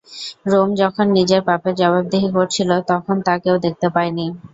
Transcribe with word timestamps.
Rome 0.45 0.69
যখন 0.81 1.05
নিজের 1.17 1.41
পাপের 1.47 1.73
জবাবদিহি 1.75 2.29
করছিল 2.37 2.69
তখন 2.91 3.15
তা 3.25 3.33
কেউ 3.43 3.55
দেখতে 3.65 3.87
পায় 3.95 4.11
নি। 4.11 4.25